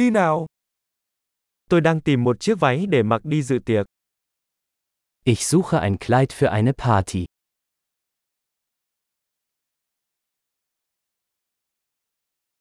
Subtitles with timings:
[0.00, 0.46] Đi nào.
[1.70, 3.86] Tôi đang tìm một chiếc váy để mặc đi dự tiệc.
[5.24, 7.24] Ich suche ein Kleid für eine Party.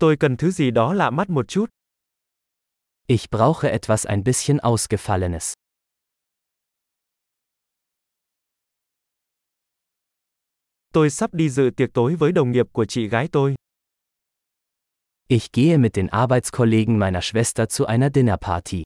[0.00, 1.70] Tôi cần thứ gì đó lạ mắt một chút.
[3.06, 5.52] Ich brauche etwas ein bisschen Ausgefallenes.
[10.92, 13.54] Tôi sắp đi dự tiệc tối với đồng nghiệp của chị gái tôi.
[15.28, 18.82] Ich gehe mit den Arbeitskollegen meiner Schwester zu einer Dinnerparty.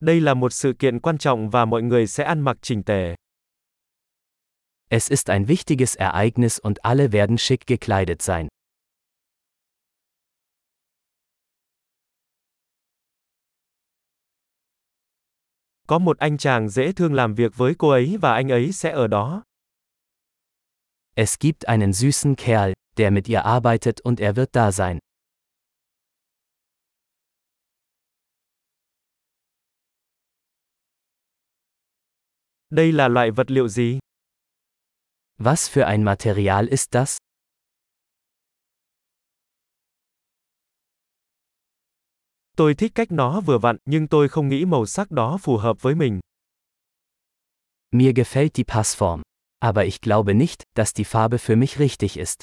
[0.00, 3.14] Đây là một sự kiện quan trọng và mọi người sẽ ăn mặc chỉnh tề.
[4.90, 8.48] Es ist ein wichtiges Ereignis und alle werden schick gekleidet sein.
[15.94, 18.90] Có một anh chàng dễ thương làm việc với cô ấy và anh ấy sẽ
[18.90, 19.42] ở đó.
[21.14, 24.98] Es gibt einen süßen Kerl, der mit ihr arbeitet und er wird da sein.
[32.70, 33.98] Đây là loại vật liệu gì?
[35.38, 37.18] Was für ein Material ist das?
[42.56, 45.82] Tôi thích cách nó vừa vặn, nhưng tôi không nghĩ màu sắc đó phù hợp
[45.82, 46.20] với mình.
[47.92, 49.22] Mir gefällt die Passform.
[49.60, 52.40] Aber ich glaube nicht, dass die Farbe für mich richtig ist.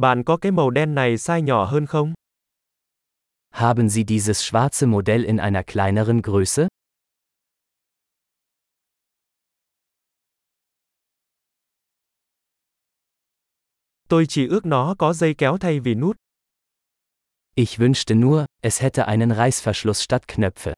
[0.00, 2.14] Bạn có cái màu đen này size nhỏ hơn không?
[3.50, 6.68] Haben Sie dieses schwarze Modell in einer kleineren Größe?
[14.08, 16.16] Tôi chỉ ước nó có dây kéo thay vì nút.
[17.54, 20.74] Ich wünschte nur, es hätte einen Reißverschluss statt Knöpfe.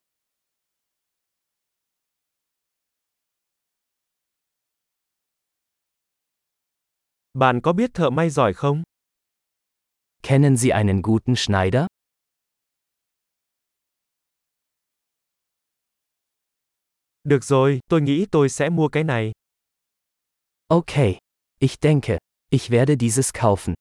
[7.34, 8.82] Bạn có biết thợ may giỏi không?
[10.22, 11.86] Kennen Sie einen guten Schneider?
[17.24, 19.32] Được rồi, tôi nghĩ tôi sẽ mua cái này.
[20.68, 21.18] Okay.
[21.60, 22.18] Ich denke,
[22.50, 23.74] ich werde dieses kaufen.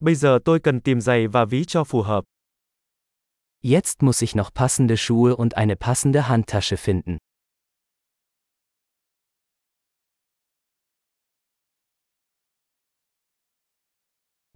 [0.00, 2.24] Bây giờ tôi cần tìm giày và ví cho phù hợp.
[3.62, 7.16] Jetzt muss ich noch passende Schuhe und eine passende Handtasche finden.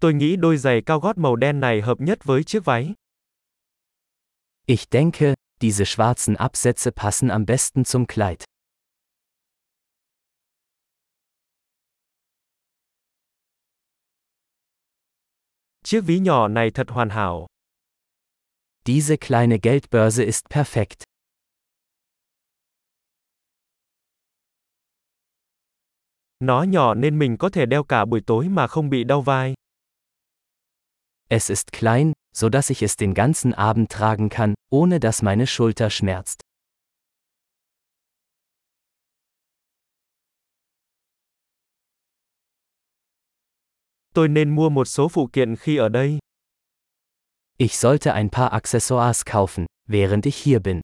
[0.00, 2.94] Tôi nghĩ đôi giày cao gót màu đen này hợp nhất với chiếc váy.
[4.66, 8.44] Ich denke, diese schwarzen Absätze passen am besten zum Kleid.
[15.84, 17.46] Chiếc ví nhỏ này thật hoàn hảo.
[18.86, 21.04] Diese kleine Geldbörse ist perfekt.
[26.40, 29.54] Nó nhỏ nên mình có thể đeo cả buổi tối mà không bị đau vai.
[31.28, 35.46] Es ist klein, so dass ich es den ganzen Abend tragen kann, ohne dass meine
[35.46, 36.40] Schulter schmerzt.
[44.14, 46.18] Tôi nên mua một số phụ kiện khi ở đây.
[47.58, 50.80] Ich sollte ein paar Accessoires kaufen, während ich hier bin.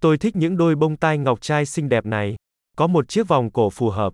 [0.00, 2.36] Tôi thích những đôi bông tai ngọc trai xinh đẹp này.
[2.80, 4.12] Có một chiếc vòng cổ phù hợp.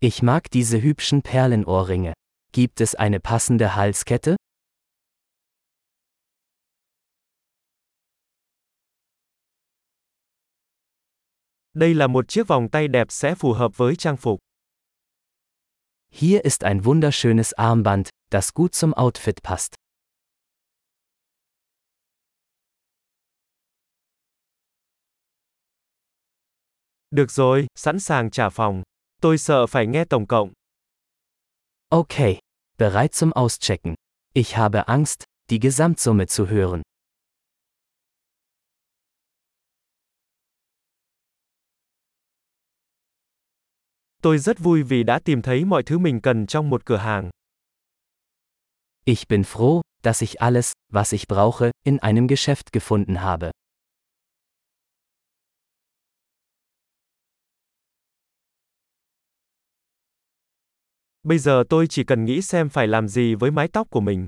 [0.00, 2.12] Ich mag diese hübschen Perlenohrringe.
[2.52, 4.36] Gibt es eine passende Halskette?
[11.74, 14.38] Đây là một chiếc vòng tay đẹp sẽ phù hợp với trang phục.
[16.10, 19.74] Hier ist ein wunderschönes Armband, das gut zum Outfit passt.
[27.10, 28.82] Được rồi, sẵn sàng trả phòng.
[29.22, 30.52] Tôi sợ phải nghe tổng cộng.
[31.88, 32.38] Okay,
[32.78, 33.94] bereit zum Auschecken.
[34.34, 36.82] Ich habe Angst, die Gesamtsumme zu hören.
[44.22, 47.30] Tôi rất vui vì đã tìm thấy mọi thứ mình cần trong một cửa hàng.
[49.04, 53.50] Ich bin froh, dass ich alles, was ich brauche, in einem Geschäft gefunden habe.
[61.28, 64.26] Bây giờ tôi chỉ cần nghĩ xem phải làm gì với mái tóc của mình.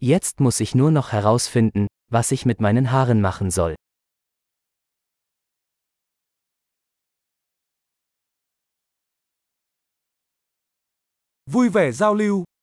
[0.00, 3.74] Jetzt muss ich nur noch herausfinden, was ich mit meinen Haaren machen soll.
[11.46, 12.48] Vui vẻ giao lưu